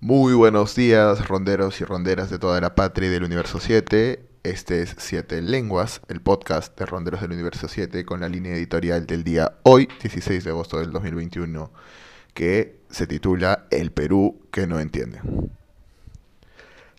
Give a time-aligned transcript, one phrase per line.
[0.00, 4.20] Muy buenos días, ronderos y ronderas de toda la patria y del Universo 7.
[4.42, 9.06] Este es Siete Lenguas, el podcast de Ronderos del Universo 7 con la línea editorial
[9.06, 11.72] del día hoy, 16 de agosto del 2021,
[12.34, 15.20] que se titula El Perú que no entiende.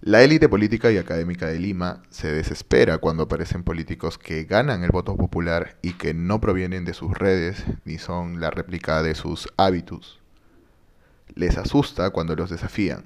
[0.00, 4.90] La élite política y académica de Lima se desespera cuando aparecen políticos que ganan el
[4.90, 9.48] voto popular y que no provienen de sus redes ni son la réplica de sus
[9.56, 10.20] hábitos
[11.34, 13.04] les asusta cuando los desafían,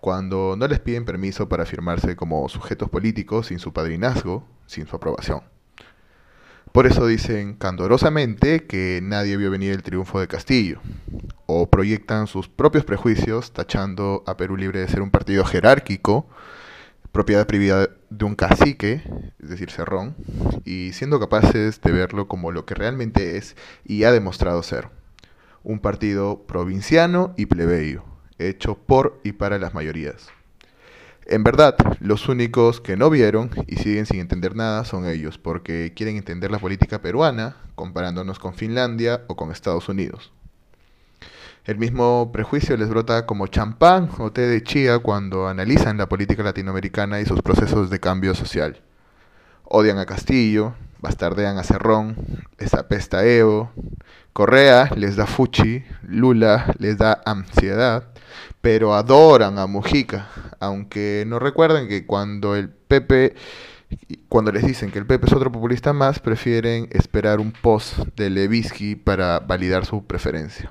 [0.00, 4.96] cuando no les piden permiso para firmarse como sujetos políticos sin su padrinazgo, sin su
[4.96, 5.42] aprobación.
[6.72, 10.80] Por eso dicen candorosamente que nadie vio venir el triunfo de Castillo,
[11.46, 16.28] o proyectan sus propios prejuicios tachando a Perú Libre de ser un partido jerárquico,
[17.12, 19.02] propiedad privada de un cacique,
[19.42, 20.16] es decir, Cerrón,
[20.64, 24.90] y siendo capaces de verlo como lo que realmente es y ha demostrado ser
[25.66, 28.04] un partido provinciano y plebeyo,
[28.38, 30.28] hecho por y para las mayorías.
[31.26, 35.92] En verdad, los únicos que no vieron y siguen sin entender nada son ellos, porque
[35.96, 40.30] quieren entender la política peruana comparándonos con Finlandia o con Estados Unidos.
[41.64, 46.44] El mismo prejuicio les brota como champán o té de chía cuando analizan la política
[46.44, 48.82] latinoamericana y sus procesos de cambio social.
[49.64, 52.14] Odian a Castillo, bastardean a Cerrón,
[52.56, 53.72] les apesta Evo,
[54.36, 58.04] Correa les da fuchi, Lula les da ansiedad,
[58.60, 60.28] pero adoran a Mujica,
[60.60, 63.34] aunque no recuerden que cuando el Pepe
[64.28, 68.28] cuando les dicen que el Pepe es otro populista más, prefieren esperar un post de
[68.28, 70.70] Levinsky para validar su preferencia.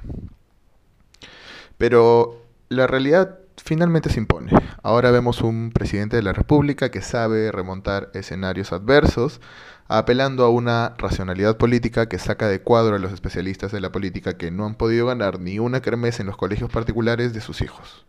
[1.79, 4.51] Pero la realidad finalmente se impone.
[4.83, 9.41] Ahora vemos un presidente de la República que sabe remontar escenarios adversos,
[9.87, 14.37] apelando a una racionalidad política que saca de cuadro a los especialistas de la política
[14.37, 18.05] que no han podido ganar ni una kermés en los colegios particulares de sus hijos.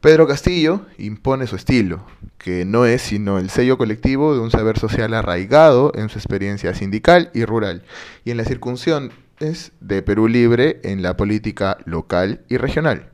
[0.00, 2.06] Pedro Castillo impone su estilo,
[2.38, 6.74] que no es sino el sello colectivo de un saber social arraigado en su experiencia
[6.74, 7.82] sindical y rural,
[8.24, 13.10] y en las circunstancias de Perú Libre en la política local y regional.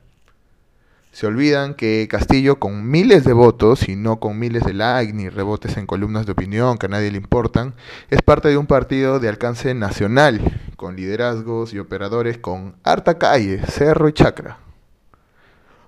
[1.16, 5.30] Se olvidan que Castillo, con miles de votos y no con miles de likes ni
[5.30, 7.74] rebotes en columnas de opinión que a nadie le importan,
[8.10, 10.42] es parte de un partido de alcance nacional,
[10.76, 14.58] con liderazgos y operadores con harta calle, cerro y chacra.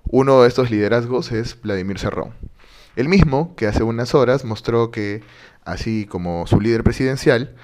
[0.04, 2.32] Uno de estos liderazgos es Vladimir Cerrón.
[2.96, 5.22] El mismo que hace unas horas mostró que,
[5.62, 7.54] así como su líder presidencial,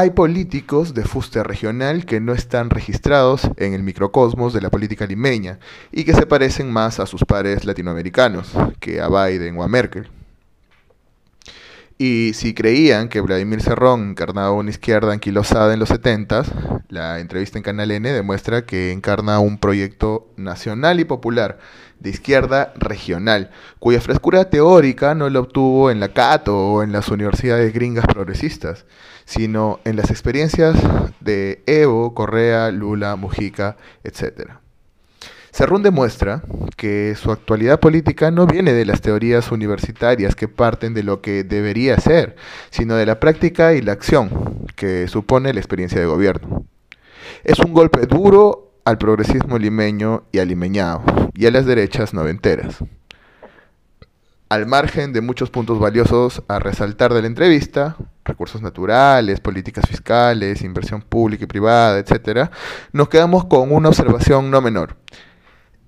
[0.00, 5.04] hay políticos de fuste regional que no están registrados en el microcosmos de la política
[5.04, 5.58] limeña
[5.92, 8.50] y que se parecen más a sus pares latinoamericanos
[8.80, 10.08] que a Biden o a Merkel.
[12.02, 16.44] Y si creían que Vladimir Cerrón encarnaba una izquierda anquilosada en los 70,
[16.88, 21.58] la entrevista en Canal N demuestra que encarna un proyecto nacional y popular
[21.98, 23.50] de izquierda regional,
[23.80, 28.86] cuya frescura teórica no la obtuvo en la Cato o en las universidades gringas progresistas,
[29.26, 30.76] sino en las experiencias
[31.20, 34.59] de Evo, Correa, Lula, Mujica, etc.
[35.52, 36.42] Cerrón demuestra
[36.76, 41.44] que su actualidad política no viene de las teorías universitarias que parten de lo que
[41.44, 42.36] debería ser,
[42.70, 44.30] sino de la práctica y la acción
[44.76, 46.64] que supone la experiencia de gobierno.
[47.44, 51.02] Es un golpe duro al progresismo limeño y al limeñado,
[51.34, 52.76] y a las derechas noventeras.
[54.48, 60.62] Al margen de muchos puntos valiosos a resaltar de la entrevista, recursos naturales, políticas fiscales,
[60.62, 62.50] inversión pública y privada, etc.,
[62.92, 64.96] nos quedamos con una observación no menor.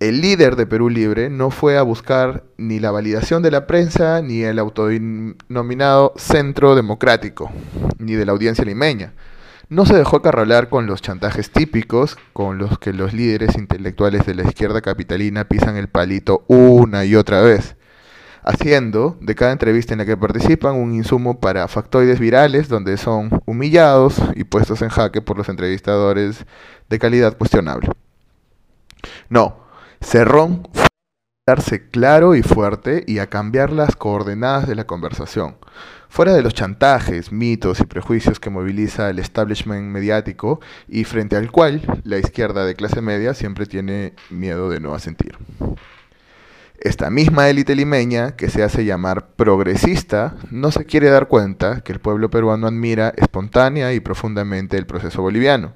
[0.03, 4.21] El líder de Perú Libre no fue a buscar ni la validación de la prensa
[4.21, 7.53] ni el autodenominado centro democrático,
[7.99, 9.13] ni de la audiencia limeña
[9.69, 14.35] no se dejó acarrolar con los chantajes típicos con los que los líderes intelectuales de
[14.35, 17.77] la izquierda capitalina pisan el palito una y otra vez,
[18.43, 23.41] haciendo de cada entrevista en la que participan un insumo para factoides virales donde son
[23.47, 26.45] humillados y puestos en jaque por los entrevistadores
[26.91, 27.89] de calidad cuestionable.
[29.31, 29.62] No,
[30.03, 35.57] Cerrón fue a darse claro y fuerte y a cambiar las coordenadas de la conversación
[36.13, 41.51] Fuera de los chantajes, mitos y prejuicios que moviliza el establishment mediático y frente al
[41.51, 45.39] cual la izquierda de clase media siempre tiene miedo de no asentir.
[46.79, 51.93] Esta misma élite limeña, que se hace llamar progresista, no se quiere dar cuenta que
[51.93, 55.73] el pueblo peruano admira espontánea y profundamente el proceso boliviano.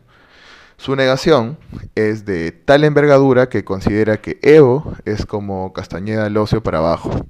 [0.77, 1.59] Su negación
[1.95, 7.27] es de tal envergadura que considera que Evo es como Castañeda al ocio para abajo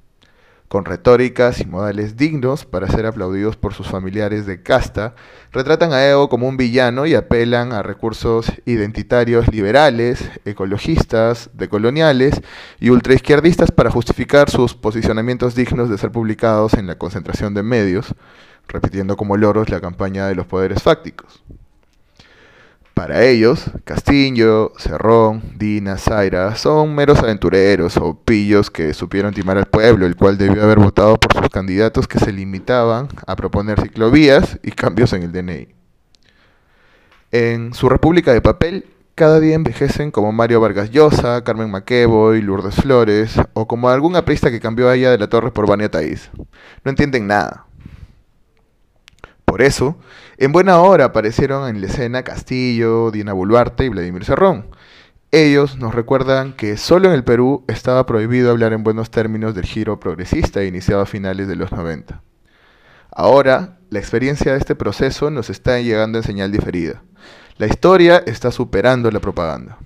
[0.67, 5.15] con retóricas y modales dignos para ser aplaudidos por sus familiares de casta,
[5.51, 12.41] retratan a Evo como un villano y apelan a recursos identitarios liberales, ecologistas, decoloniales
[12.79, 18.13] y ultraizquierdistas para justificar sus posicionamientos dignos de ser publicados en la concentración de medios,
[18.67, 21.43] repitiendo como loros la campaña de los poderes fácticos.
[22.97, 29.67] Para ellos, Castillo, Cerrón, Dina, Zaira son meros aventureros o pillos que supieron timar al
[29.67, 34.57] pueblo, el cual debió haber votado por sus candidatos que se limitaban a proponer ciclovías
[34.63, 35.67] y cambios en el DNI.
[37.31, 42.77] En su República de Papel, cada día envejecen como Mario Vargas Llosa, Carmen y Lourdes
[42.77, 46.31] Flores, o como algún aprista que cambió a ella de la Torre por Vania Taís.
[46.83, 47.66] No entienden nada.
[49.57, 49.97] Por eso,
[50.37, 54.67] en buena hora aparecieron en la escena Castillo, Dina Boluarte y Vladimir Serrón.
[55.31, 59.65] Ellos nos recuerdan que solo en el Perú estaba prohibido hablar en buenos términos del
[59.65, 62.21] giro progresista iniciado a finales de los 90.
[63.09, 67.01] Ahora, la experiencia de este proceso nos está llegando en señal diferida.
[67.57, 69.79] La historia está superando la propaganda.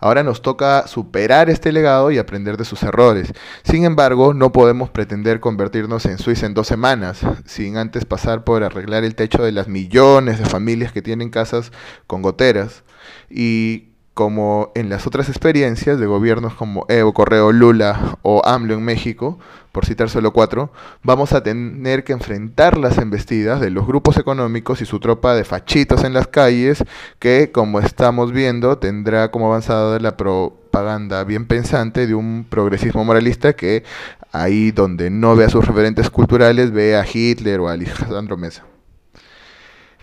[0.00, 3.32] Ahora nos toca superar este legado y aprender de sus errores.
[3.62, 8.64] Sin embargo, no podemos pretender convertirnos en Suiza en dos semanas, sin antes pasar por
[8.64, 11.70] arreglar el techo de las millones de familias que tienen casas
[12.06, 12.82] con goteras.
[13.28, 18.82] Y como en las otras experiencias de gobiernos como Evo, Correo, Lula o AMLO en
[18.82, 19.38] México,
[19.72, 20.72] por citar solo cuatro,
[21.02, 25.44] vamos a tener que enfrentar las embestidas de los grupos económicos y su tropa de
[25.44, 26.84] fachitos en las calles,
[27.18, 33.52] que como estamos viendo tendrá como avanzada la propaganda bien pensante de un progresismo moralista
[33.52, 33.84] que
[34.32, 38.69] ahí donde no ve a sus referentes culturales ve a Hitler o a Alejandro Mesa.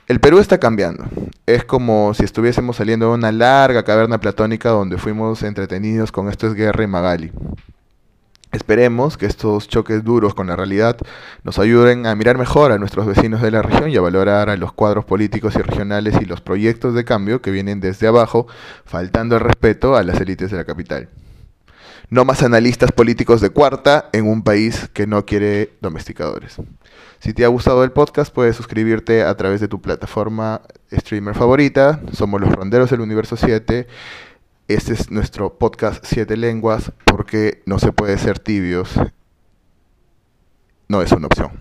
[0.08, 1.04] El Perú está cambiando.
[1.46, 6.48] Es como si estuviésemos saliendo de una larga caverna platónica donde fuimos entretenidos con esto
[6.48, 7.34] es guerra y Magali.
[8.54, 10.96] Esperemos que estos choques duros con la realidad
[11.44, 14.56] nos ayuden a mirar mejor a nuestros vecinos de la región y a valorar a
[14.56, 18.48] los cuadros políticos y regionales y los proyectos de cambio que vienen desde abajo,
[18.86, 21.10] faltando el respeto a las élites de la capital.
[22.10, 26.56] No más analistas políticos de cuarta en un país que no quiere domesticadores.
[27.20, 32.00] Si te ha gustado el podcast, puedes suscribirte a través de tu plataforma streamer favorita.
[32.14, 33.88] Somos los Ronderos del Universo 7.
[34.70, 38.94] Este es nuestro podcast 7 lenguas porque no se puede ser tibios.
[40.88, 41.52] No es una opción.